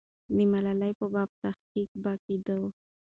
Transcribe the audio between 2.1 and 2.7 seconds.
کېده.